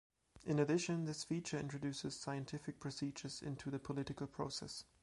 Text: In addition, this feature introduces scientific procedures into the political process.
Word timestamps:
In 0.45 0.57
addition, 0.57 1.05
this 1.05 1.23
feature 1.23 1.59
introduces 1.59 2.15
scientific 2.19 2.79
procedures 2.79 3.39
into 3.43 3.69
the 3.69 3.77
political 3.77 4.25
process. 4.25 4.83